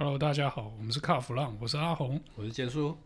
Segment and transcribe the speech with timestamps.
[0.00, 2.96] Hello，大家好，我们是卡弗浪，我是阿红，我是坚叔。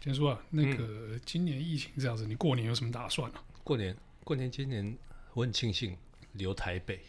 [0.00, 3.40] 坚叔啊，那个、嗯、今年疫情这样子，你过年有什么打算啊？
[3.62, 4.98] 过年，过年，今年
[5.34, 5.96] 我很庆幸
[6.32, 7.00] 留台北，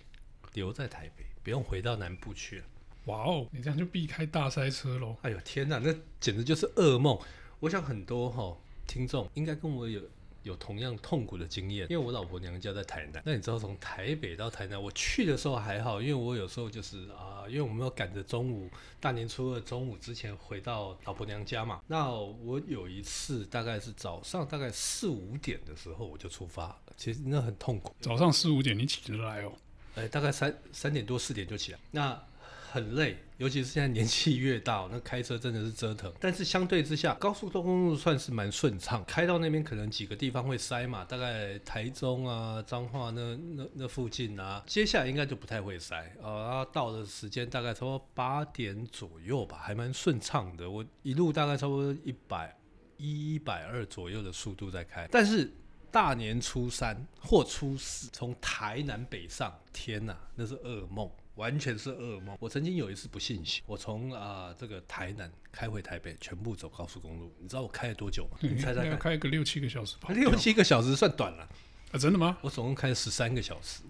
[0.54, 2.66] 留在台北，不用回到南部去了。
[3.06, 5.18] 哇哦，你这样就避开大塞车喽！
[5.24, 7.18] 哎呦天哪，那简直就是噩梦。
[7.60, 10.00] 我想很多哈、哦、听众应该跟我有。
[10.44, 13.22] 有同样痛苦的经验，因为我老婆娘家在台南。
[13.26, 21.82] 那你知道从台北到台南，我去的时候还好，因为我有时候就是啊，因为我们要赶着中午大年初二中午之前回到老婆娘家嘛。
[21.88, 27.96] 那我有一次大概是早上大概四五点的时候我就出发，其实那很痛苦。
[28.02, 29.54] 早上四五点你起得来哦？
[29.96, 31.80] 哎，大概三三点多四点就起来。
[31.92, 32.20] 那
[32.72, 36.10] 很累，尤其是现在年纪越大，那开车真的是折腾。
[36.22, 46.64] 但是相对之下，高速公路算是蛮顺畅，开到那边可能几个地方会塞嘛，大概台中啊、彰化那那那附近啊，接下来应该就不太会塞啊。
[46.72, 50.70] 到的时间大概差不多八点左右吧，还蛮顺畅的。
[50.70, 52.58] 我一路大概差不多一百
[52.96, 55.06] 一、一百二左右的速度在开。
[55.12, 55.52] 但是
[55.92, 61.12] 大年初三或初四从台南北上，天呐，那是噩梦。
[61.42, 62.38] 完全是噩梦。
[62.40, 67.34] 我曾经有一次不信邪，我从啊、呃、这个台南开回台北，全部走高速公路。
[67.40, 68.38] 你知道我开了多久吗？
[68.42, 70.10] 嗯、你猜猜看，开个六七个小时吧。
[70.14, 71.50] 六七个小时算短了
[71.92, 71.98] 啊？
[71.98, 72.38] 真的吗？
[72.42, 73.82] 我总共开了十三个小时。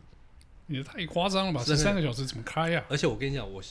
[0.67, 1.61] 你也太夸张了吧？
[1.61, 2.85] 十三个小时怎么开呀、啊？
[2.89, 3.61] 而且我跟你讲，我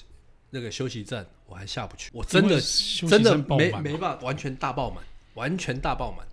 [0.50, 2.60] 那个休息站我还下不去，我真的
[3.08, 6.26] 真的没没办法，完全大爆满，完全大爆满，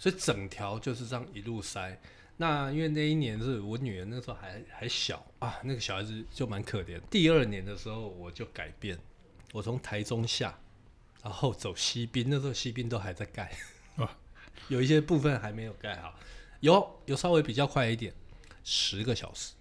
[0.00, 1.96] 所以整条就是这样一路塞。
[2.40, 7.00] 那因为那一年是我女儿那时候还还小啊，那个小孩子就蛮可怜。
[7.10, 8.96] 第二年的时候我就改变，
[9.52, 10.56] 我从台中下，
[11.20, 13.50] 然后走西滨，那时候西滨都还在盖，
[13.96, 14.16] 啊，
[14.68, 16.16] 有一些部分还没有盖好，
[16.60, 18.14] 有有稍微比较快一点，
[18.62, 19.54] 十个小时，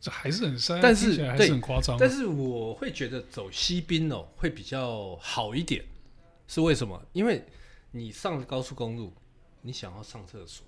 [0.00, 1.96] 这还是很塞，但是还是很夸张。
[1.98, 5.84] 但是我会觉得走西滨哦会比较好一点，
[6.46, 7.04] 是为什么？
[7.12, 7.44] 因为
[7.90, 9.12] 你上了高速公路，
[9.62, 10.64] 你想要上厕所。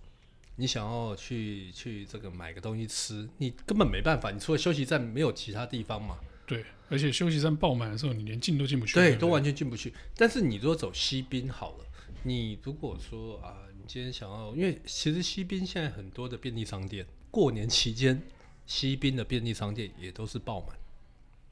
[0.58, 4.30] 你想要去去这个买个东西吃，你根本没办法。
[4.30, 6.18] 你除了休息站，没有其他地方嘛？
[6.46, 8.94] 对，而且休息站爆满的时候，你连进都进不去。
[8.94, 9.92] 对，都完全进不去。
[10.16, 11.84] 但是你如果走西滨好了，
[12.22, 18.22] 你如果说啊，你今天想要，因为其实西滨现在很多的便利商店，过年期间
[18.64, 20.78] 西滨的便利商店也都是爆满。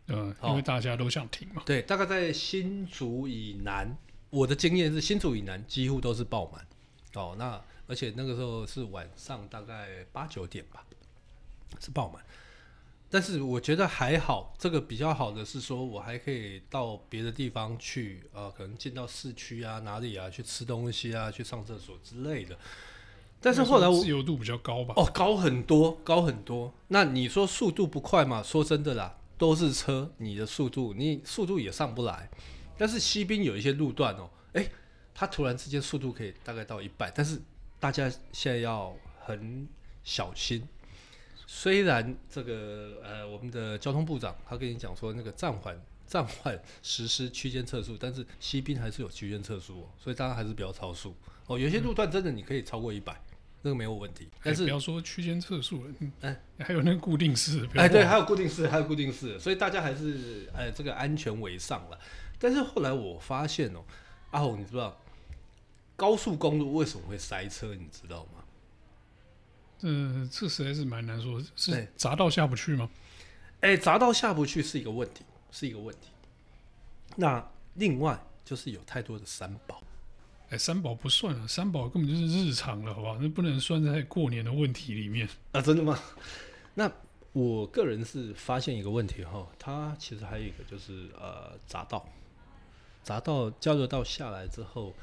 [0.07, 1.63] 嗯，因为大家都想停嘛。
[1.67, 3.95] 对，大概在新竹以南，
[4.31, 6.67] 我的经验是新竹以南几乎都是爆满。
[7.15, 7.63] 哦，那。
[7.87, 10.85] 而且那个时候是晚上大概八九点吧，
[11.81, 12.23] 是爆满。
[13.11, 22.59] 但是我觉得还好，这个比较好的是说，我还可以到别的地方去，呃，可能进到市区啊，哪里啊，去吃东西啊，去上厕所之类的。
[23.41, 24.95] 但是后来我自由度比较高吧？
[24.97, 26.75] 哦，高很多，高很多。
[26.89, 28.43] 那你说速度不快嘛？
[28.43, 32.29] 说真的啦，都是车，你的速度，你速度也上不来。
[32.77, 34.69] 但是西滨有一些路段哦，诶，
[35.15, 37.41] 它突然之间速度可以大概到一百，但是。
[37.85, 38.97] 大家现在要
[39.27, 39.69] 很
[40.05, 40.67] 小心。
[41.47, 51.15] 虽然这个呃，我们的交通部长他跟你讲说那个暂缓 暂缓实施区间测速，但是西滨还是有区间测速哦，所以大家还是不要超速
[51.47, 51.59] 哦。
[51.59, 53.21] 有些路段真的你可以超过一百，
[53.61, 54.31] 那个没有问题。
[54.43, 55.91] 但是不要说区间测速了，
[56.23, 61.99] 嗯，还有那个固定式，哎，对，还有固定式，还有固定式，所以大家还是哎这个安全为上了。
[62.39, 63.85] 但是后来我发现哦，
[64.31, 64.99] 阿红，你知道？
[65.97, 67.75] 高速公路为什么会塞车？
[67.75, 68.45] 你知道吗？
[69.83, 72.89] 嗯，这实在是蛮难说，是匝道下不去吗？
[73.61, 76.09] 哎、欸，匝道下不去是一个问题，是一个问题。
[77.17, 79.83] 那另外就是有太多的三宝。
[80.47, 83.19] 哎、欸，三宝不算啊，三宝根本就是日常了，好不好？
[83.19, 85.61] 那不能算在过年的问题里面啊？
[85.61, 85.99] 真的吗？
[86.75, 86.91] 那
[87.33, 92.09] 我个人是发现一个问题哈，它其实还有一个就是呃匝道，
[93.05, 94.95] 匝道交流道下来之后。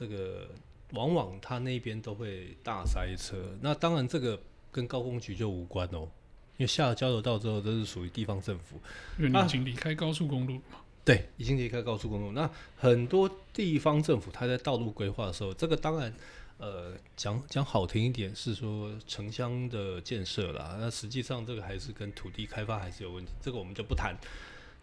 [0.00, 0.48] 这个
[0.94, 4.40] 往往他那边都会大塞车，那当然这个
[4.72, 6.08] 跟高工局就无关哦，
[6.56, 8.80] 因为下了交流道之后都是属于地方政府，
[9.18, 10.80] 因为你已经离开高速公路嘛。
[11.04, 12.32] 对，已经离开高速公路。
[12.32, 16.14] 那很多地方政府他在道路规划的时候，这个当然
[16.56, 24.16] 呃讲讲好听一点是说城乡的建设啦，那实际上这个还是跟土地开发还是有问题，这个我们就不谈。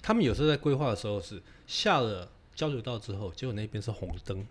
[0.01, 4.45] 他们有时候在规划的时候是下了交流道之后，结果那边是红灯。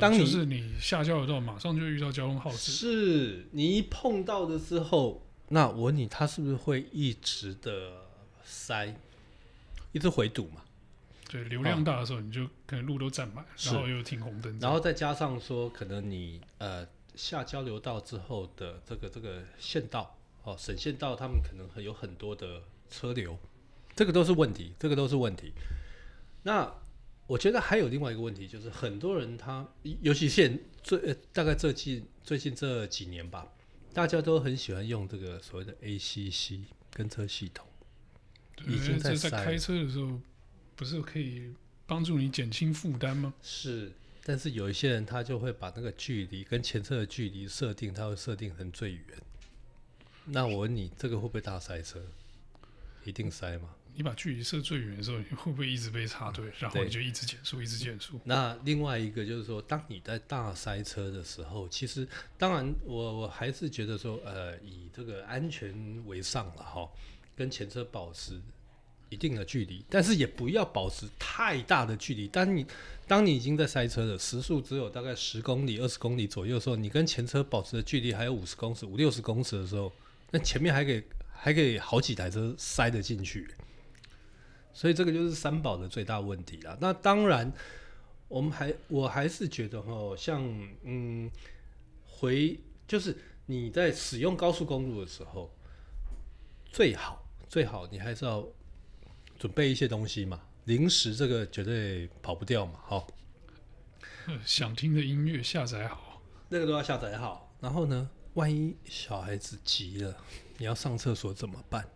[0.00, 2.72] 当你、呃就是你下交流道，马上就遇到交通号志。
[2.72, 8.06] 是你一碰到的时候，那我问你，它是不是会一直的
[8.44, 8.94] 塞，
[9.92, 10.62] 一直回堵嘛？
[11.30, 23.38] 对，流量大的时候，你就可能路都占满，然后又停红灯，然后再加上说，可能你呃下交流道之后的这个这个县道哦，省县道，他们可能会有很多的车流，
[23.94, 25.52] 这个都是问题，这个都是问题。
[26.44, 26.72] 那
[27.28, 29.64] 我觉得还有另外一个问题，就是很多人他，
[30.00, 33.46] 尤其现最、呃、大概最近最近这几年吧，
[33.92, 37.66] 大家都很喜欢用这个所谓的 ACC 跟车系统。
[38.56, 40.18] 对，已经在，在开车的时候，
[40.74, 41.52] 不是可以
[41.86, 43.34] 帮助你减轻负担吗？
[43.42, 43.92] 是，
[44.24, 49.02] 但是有一些人他就会把那个距离跟前车的距离设定，他会设定成最远。
[50.24, 52.02] 那我问你，这个会不会大塞车？
[53.08, 53.70] 一定塞吗？
[53.94, 56.52] 你把距离设最远的时候，你会不会一直被插队？
[56.60, 58.20] 然后你就一直减速，一直减速。
[58.22, 62.06] 那另外一个就是说，当你在大塞车的时候，其实
[62.36, 65.74] 当然我我还是觉得说，呃，以这个安全
[66.06, 66.88] 为上了哈，
[67.34, 68.40] 跟前车保持
[69.08, 72.28] 一定的距离，但是也不要保持太大的距离。
[72.28, 72.64] 当你
[73.08, 79.92] 当你已经在塞车了，时速只有大概十公里、二十公里左右的时候，你跟前车保持的距离还有五十公尺、五六十公尺的时候，
[80.30, 81.02] 那前面还可以
[81.40, 83.48] 还可以好几台车塞得进去。
[84.72, 86.76] 所以这个就是三宝的最大问题啦。
[86.80, 87.52] 那当然，
[88.28, 90.42] 我们还我还是觉得哈，像
[90.82, 91.30] 嗯，
[92.06, 95.50] 回就是你在使用高速公路的时候，
[96.70, 98.46] 最好最好你还是要
[99.38, 100.40] 准备一些东西嘛。
[100.66, 103.06] 零食这个绝对跑不掉嘛，哈。
[104.44, 107.52] 想听的音乐下载好，那个都要下载好。
[107.60, 110.16] 然后呢，万一小孩子急了，
[110.58, 111.88] 你要上厕所怎么办？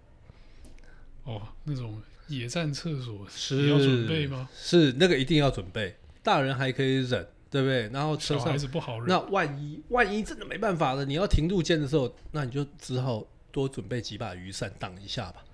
[1.25, 2.03] 哦，那种。
[2.29, 4.49] 野战厕所是要准备吗？
[4.57, 7.89] 是那个一定要准备，大人还可以忍，对不对？
[7.89, 9.09] 然后车上还是不好忍。
[9.09, 15.45] 那万一万一真的没办法了，你要停路肩的时候，那你就只好多准备几把雨伞挡一下吧。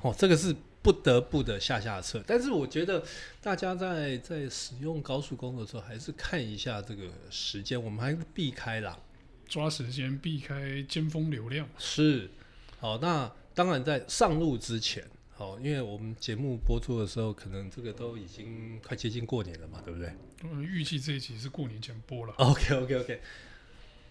[0.00, 2.22] 哦，这个是不得不的下下策。
[2.26, 3.04] 但是我觉得
[3.42, 8.98] 大家在在使用高速公路的时候，还是看一下这个时间，我们还是避开啦，
[9.46, 11.68] 抓时间避开尖峰流量。
[11.76, 12.30] 是，
[12.78, 15.04] 好，那当然在上路之前。
[15.38, 20.10] 好，因为我们节目播出的时候，可能这个都已经快接近过年了嘛，对不对？
[20.42, 22.32] 嗯，预计这一集是过年前播了。
[22.38, 22.94] OK，OK，OK。
[22.94, 23.18] Okay, okay, okay.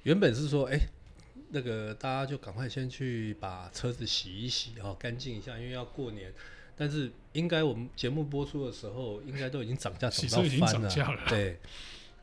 [0.04, 0.80] 原本是说，哎，
[1.50, 6.32] 那个大家就赶快先去把车子洗一洗，哈，干净一下，因为要过年。
[6.78, 10.90] 但是应该我们节目播出的时候，应该都已经涨价涨到翻了。
[11.16, 11.58] 了对。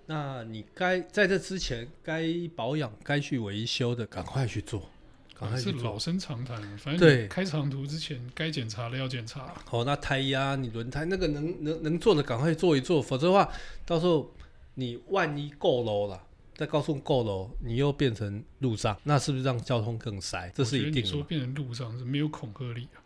[0.07, 2.23] 那你该在这之前该
[2.55, 4.89] 保养、该去维修的，赶快去做。
[5.57, 9.55] 是老生常谈，反正你开长途之前该检查的要检查。
[9.65, 13.51] 好，那胎压、你轮胎那个能能能做的赶快做一做，否则的话，
[13.85, 14.31] 到时候
[14.75, 16.23] 你万一过楼了，
[16.55, 20.51] 在高速过楼，你又变成路上，那是不是让交通更塞？
[20.55, 21.01] 这是一定的。
[21.01, 22.99] 你说变成路上是没有恐吓力啊？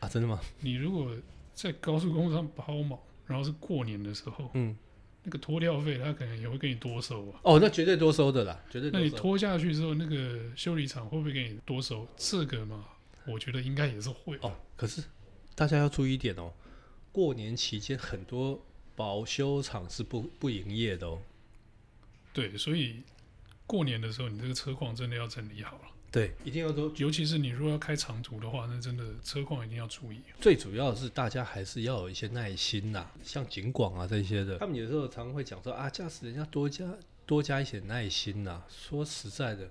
[0.00, 0.40] 啊，真的吗？
[0.60, 1.14] 你如果
[1.54, 4.76] 在高速公路上抛锚，然后是过年的时候，嗯。
[5.22, 7.40] 那个拖吊费，他可能也会给你多收啊。
[7.42, 8.90] 哦，那绝对多收的啦，绝对。
[8.90, 12.08] 那你拖下去之后，那个修理厂会不会给你多收？
[12.16, 12.84] 这个嘛，
[13.26, 14.38] 我觉得应该也是会。
[14.42, 15.02] 哦，可是
[15.54, 16.52] 大家要注意一点哦，
[17.12, 18.64] 过年期间很多
[18.96, 21.20] 保修厂是不不营业的哦。
[22.32, 23.02] 对，所以
[23.66, 25.84] 过年的时候，你这个车况真的要整理好了。
[26.12, 30.20] 对，一定要都，尤其是你如果要开长途的话，那真的车况一定要注意。
[30.40, 36.84] 最主要的是大家还是要有一些耐心呐，像景广啊这些的，他们有时候常常会讲说啊，驾驶人要多加
[37.24, 38.62] 多加一些耐心呐。
[38.68, 39.70] 说实在的，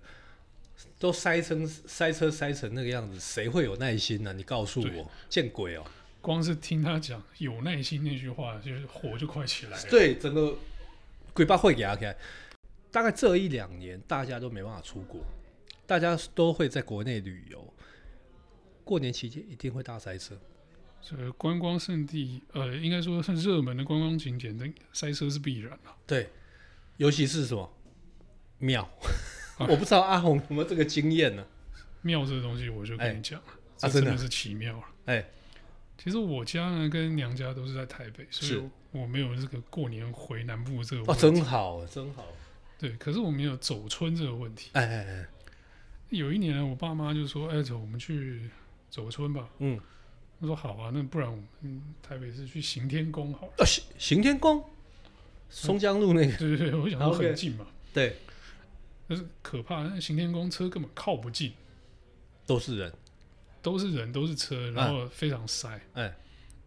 [0.98, 4.32] 都塞成塞车塞成那个样子，谁会有耐心呢？
[4.32, 5.84] 你告诉我，见鬼哦！
[6.22, 9.90] 光是听他讲有耐心那句话，就是火就快起来了。
[9.90, 10.58] 对，整个
[11.34, 12.16] 鬼把会给他开。
[12.92, 15.22] 大概这一两年，大家都没办法出国。
[15.90, 17.74] 大家都会在国内旅游，
[18.84, 20.40] 过年期间一定会大塞车。
[21.02, 25.90] 这个观光胜地，呃，应该说是热门的观光景点，那塞车是必然的。
[26.06, 26.30] 对，
[26.98, 27.74] 尤其是什么
[28.60, 28.88] 庙，
[29.58, 31.44] 我不知道阿红有没有这个经验呢？
[32.04, 33.42] 庙这个东西，我就跟你讲，
[33.76, 34.84] 这真的是奇妙了。
[35.06, 35.28] 哎，
[35.98, 41.12] 其实我家呢跟娘家都是在台北，所以我没有这个过年回南部这个。
[41.12, 42.28] 哦，真好，真好。
[42.78, 44.70] 对，可是我没有走村这个问题。
[44.74, 45.28] 哎哎哎。
[46.10, 48.50] 有一年，我爸妈就说：“哎，走，我们去
[48.90, 49.80] 走个村吧。”嗯，
[50.42, 54.64] 他说：“好啊，那不然我们台北市去行天宫好了。”啊，行行天宫，
[55.50, 56.36] 松江路那个。
[56.38, 57.68] 对对对，我想说很近嘛。
[57.94, 58.16] 对，
[59.08, 61.54] 但是可怕，那行天宫车根本靠不近，
[62.46, 62.92] 都是人，
[63.62, 65.80] 都是人，都是车，然后非常塞。
[65.94, 66.16] 哎，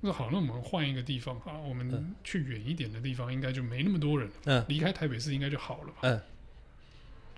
[0.01, 4.31] 我说好，那我们换一个地方啊，我们去远一点的地方，应该就没那么多人。
[4.45, 5.99] 嗯，离开台北市应该就好了吧？
[6.03, 6.21] 嗯。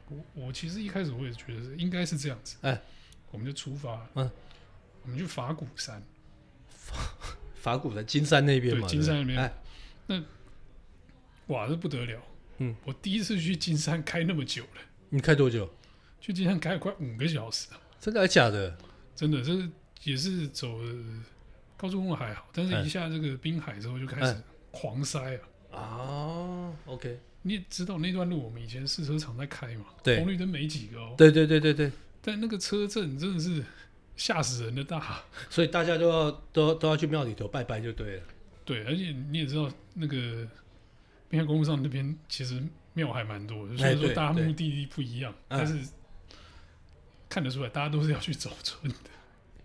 [0.09, 2.81] 我我其实一开始我也觉得是应该是这样子，哎，
[3.31, 4.31] 我们就出发，嗯，
[5.03, 6.03] 我们去法鼓山，
[6.69, 6.97] 法
[7.55, 9.53] 法鼓山金山那边嘛，对，金山那边，哎，
[10.07, 10.23] 那
[11.47, 12.23] 哇，这不得了，
[12.59, 15.69] 嗯，我第一次去金山开那么久了，你开多久？
[16.21, 17.69] 去金山开了快五个小时，
[18.01, 18.77] 真的还假的？
[19.15, 19.53] 真的，这
[20.11, 21.23] 也是走了
[21.77, 24.37] 高速公路还好，但是一下这个滨海之后就开始
[24.71, 25.37] 狂塞
[25.71, 25.79] 啊。
[25.79, 27.21] 哦，OK。
[27.47, 31.15] 你也知道那段路我们以前试车场在开嘛，对，红绿灯没几个哦。
[31.17, 31.93] 对对对对对。
[32.23, 33.63] 但那个车阵真的是
[34.17, 38.23] 吓死人的大，所以大家都要都都要去庙里头拜拜就对了。
[38.65, 40.49] 对，而且你也知道那个
[41.29, 42.63] 滨海公路上那边其实
[42.95, 45.87] 庙还蛮多的，虽然说大家目的地不一样，但是
[47.29, 48.99] 看得出来大家都是要去走村的。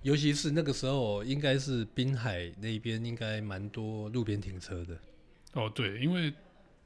[0.02, 4.98] 尤其是那个时候，应该是滨海那边应该蛮多路边停车的。
[5.54, 6.34] 哦，对，因为。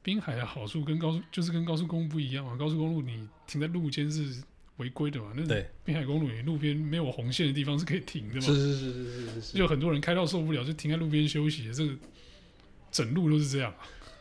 [0.04, 4.42] 滨海的好处跟高速就是跟高速公路不一样嘛，高速公路你停在路肩是
[4.76, 5.42] 违规的嘛，那
[5.82, 11.94] 滨海公路你路边没有红线的地方是可以停的嘛，是是是是是是，就很多人开到受不了就停在路边休息，这个
[12.92, 13.74] 整路都是这样。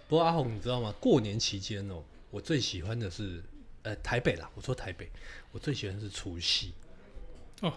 [0.07, 0.93] 不过阿红你知道吗？
[1.01, 3.43] 过年期间哦，我最喜欢的是
[3.81, 5.11] 呃台北啦，我说台北，
[5.51, 6.71] 我最喜欢的是除夕。
[7.59, 7.73] 哦，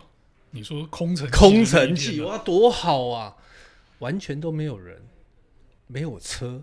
[0.53, 3.37] 你说空城空城计哇多好啊，
[3.99, 5.03] 完全都没有人，
[5.89, 6.63] 没有车。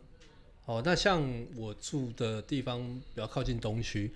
[0.66, 1.22] 哦，那像
[1.56, 2.82] 我住的地方
[3.14, 4.12] 比较靠近东区，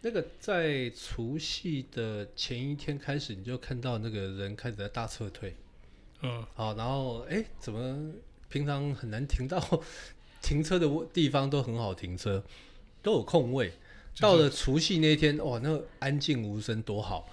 [0.00, 5.54] 那个在除夕的前一天开始，你就看到那个人开始在大撤退。
[6.22, 8.12] 嗯，好，然后哎、欸，怎么
[8.48, 9.60] 平常很难停到
[10.40, 12.42] 停车的地方都很好停车，
[13.00, 13.72] 都有空位。
[14.18, 17.28] 到了除夕那天，哇，那安静无声，多好。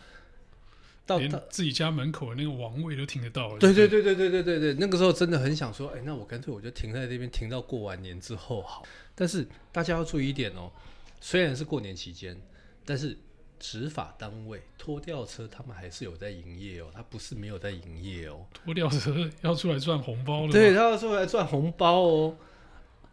[1.17, 3.59] 连自己家门口的那个王位都听得到了。
[3.59, 8.83] 对对对对对对对对，那个时候真的很想说，哎、欸，那我干脆我就停在这边，停到过完年之后好。
[9.15, 10.71] 但是大家要注意一点哦，
[11.19, 12.39] 虽然是过年期间，
[12.85, 13.17] 但是
[13.59, 18.45] 执法单位拖吊车他们还是有在营业哦，他不是没有在营业哦。
[18.53, 20.51] 拖吊车要出来赚红包了。
[20.51, 22.37] 对，他要出来赚红包哦。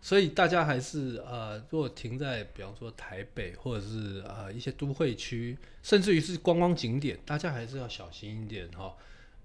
[0.01, 8.95] 所以大家还是呃，如果停在比方说台北或者是呃一些都会区，甚至于是观光景点，大家还是要小心一点哈、哦，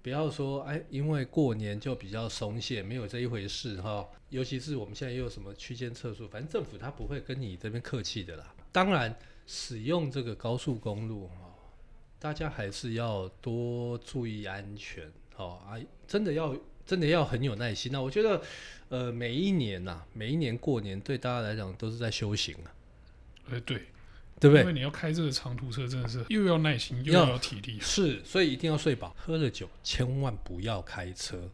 [0.04, 4.10] 不要说哎，因为过年就比较松懈，没有这一回事哈、哦。
[4.30, 8.54] 尤其是我们现在又有什么区间测速，反正政府他不会跟你这边客气的啦。
[8.72, 9.16] 当然，
[9.48, 11.54] 使用这个高速公路哈、哦，
[12.20, 16.56] 大家还是要多注意安全哦啊，真的要。
[16.86, 17.92] 真的要很有耐心。
[17.92, 18.42] 那我觉得，
[18.90, 22.72] 呃，每一年呐、啊，每一年过年对大家来讲都是在修行啊。
[23.50, 23.78] 呃，对，
[24.40, 24.62] 对不对？
[24.62, 27.80] 因为你要开这个长途车，真的是又要耐心又要体力。
[27.80, 29.16] 是，所以一定要睡饱。
[29.18, 31.50] 喝了酒千万不要开车，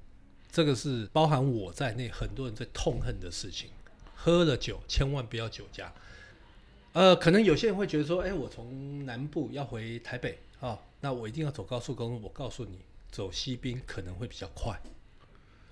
[0.51, 3.69] 这个是包含我在内很多人最痛恨的事情。
[4.15, 5.93] 喝了酒千万不要酒驾。
[6.93, 12.21] 呃，可能有些人会觉得说，哎，我从南部要回台北啊、哦，那我一定要走高速公路。
[12.23, 12.79] 我告诉你，
[13.11, 14.79] 走西滨可能会比较快。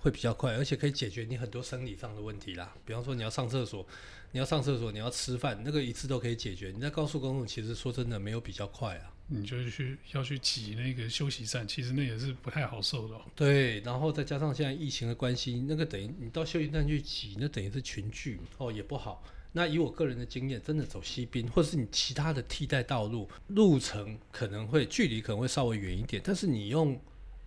[0.06, 2.72] 会比较快，而且可以解决你很多生理上的问题啦。
[2.84, 3.84] 比方说，你要上厕所，
[4.30, 6.70] 你要上厕所，你要吃饭，那个一次都可以解决。
[6.72, 9.12] 你在高速公路，其实说真的没有比较快啊。
[9.26, 13.22] 你就去要去挤那个休息站，其实那也是不太好受的哦。
[13.34, 19.24] 对，然后再加上现在疫情的关系，那个等于你到休息站去挤，那等于是群聚哦，也不好。
[19.50, 26.96] 那以我个人的经验，真的走西滨，或者是你其他的替代道路，路程可能会距离可能会稍微远一点，但是你用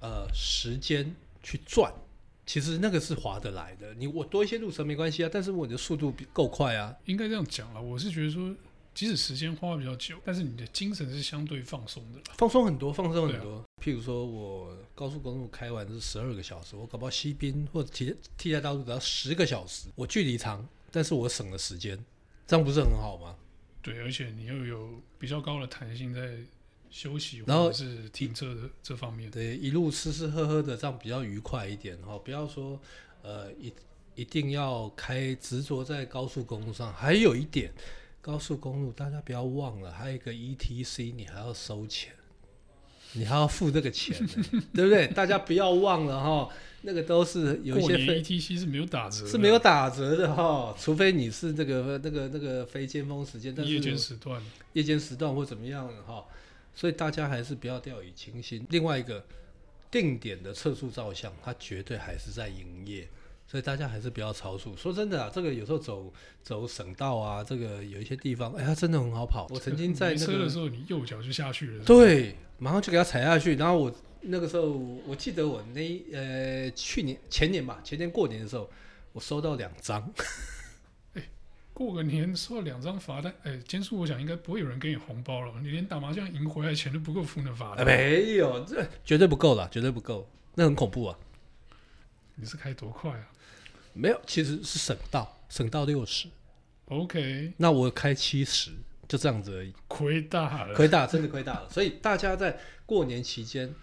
[0.02, 1.94] 呃时间去赚。
[2.50, 6.98] 其实那个是划得来的，你我多一些路程没关系啊，但是我的速度够快啊。
[7.06, 8.56] 应该这样讲了，我是觉得说，
[8.92, 13.58] 即使时间花的比较久，但是你的精神是相对放松的，放松很多，放松很多。
[13.58, 22.04] 啊、譬如说我高速公路开完是十二个小时，我搞不好西滨或者替替代道路只要十个小时，我距离长，但是我省了时间，
[22.48, 23.36] 这样不是很好吗？
[23.84, 26.40] 对，而且你又有比较高的弹性在。
[26.90, 32.18] 休息，然后是停车的这方面，对，一路吃吃喝喝的，这样比较愉快一点哈。
[32.18, 32.80] 不要说，
[33.22, 33.72] 呃，一
[34.16, 36.92] 一定要开执着在高速公路上。
[36.94, 37.72] 还有一点，
[38.22, 42.12] 高速公路大家不要忘了，还有一个 ETC，你还要收钱，
[43.14, 44.18] 你还要付这个钱，
[44.74, 45.08] 对不对？
[45.08, 46.50] 大家不要忘了哈，
[46.82, 54.42] 那个都是有一些非 ETC 是没有打折，是没有打折的哈，除非你是这个那个那个非尖峰时间，但是夜间时段，
[54.74, 56.26] 夜间时段或怎么样哈。
[56.80, 58.66] 所以大家还是不要掉以轻心。
[58.70, 59.22] 另外一个
[59.92, 63.06] 定点的测速照相，它绝对还是在营业，
[63.46, 64.78] 所以大家还是不要超速。
[64.78, 69.46] 说真的啊，这个有时候走走省道啊，这个有一些地方，哎，它真的很好跑。
[69.50, 71.84] 我曾经在那个车的时候，你右脚就下去了。
[71.84, 73.58] 对，马上就给它踩下去。
[73.58, 74.70] 然后我那个时候，
[75.06, 75.82] 我记得我那
[76.14, 78.70] 呃去年前年吧，前年过年的时候，
[79.12, 80.10] 我收到两张。
[81.80, 85.54] 过个年收了两张罚单，哎，坚叔，我想应该不会有人给你红包了。
[85.62, 87.86] 你连打麻将赢回来的钱都不够付那罚单。
[87.86, 91.18] 没有，这绝对不够了，绝对不够，那很恐怖啊！
[92.36, 93.30] 你是开多快啊？
[93.94, 96.28] 没有，其实是省道，省道六十。
[96.88, 98.72] OK，那我开七十，
[99.08, 99.74] 就这样子而已。
[99.88, 101.70] 亏大了，亏大，真的亏大了。
[101.70, 103.74] 所以大家在过年期间，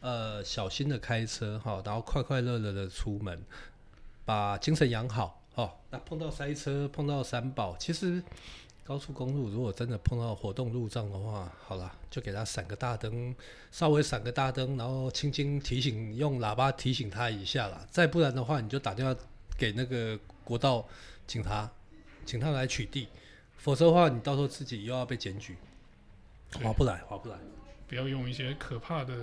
[0.00, 3.42] 呃，小心的开车哈，然后快快乐乐的出门，
[4.26, 5.70] 把精神养好哦。
[5.90, 8.22] 那碰到塞车，碰到三宝，其实
[8.84, 13.34] 高速公路如果真的碰到活动路障的话，好了，就给他闪个大灯，
[13.70, 17.84] 稍微闪个大灯，然后轻轻提醒，用喇叭提醒他一下啦。
[17.90, 19.14] 再不然的话，你就打电话
[19.58, 20.86] 给那个国道
[21.26, 21.70] 警察，
[22.24, 23.08] 请他来取缔，
[23.56, 25.56] 否则的话，你到时候自己又要被检举，
[26.62, 27.36] 划不来，划不来。
[27.88, 29.14] 不要用一些可怕的。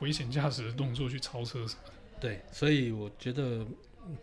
[0.00, 1.66] 危险驾驶的动作去超车，
[2.18, 3.66] 对，所以我觉得，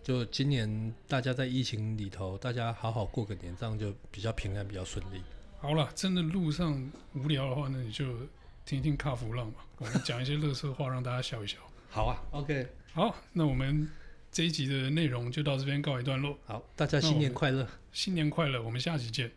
[0.03, 5.22] 就今年大家在疫情里头，大家好好过个年，这样就比较平安，比较顺利。
[5.60, 8.05] 好了，真的路上无聊的话，那你就
[8.65, 11.57] 听一听卡弗浪吧， 我们讲一些乐色话，让大家笑一笑。
[11.89, 13.89] 好啊，OK，好，那我们
[14.31, 16.38] 这一集的内容就到这边告一段落。
[16.46, 19.31] 好，大家新年快乐，新年快乐，我们下期见。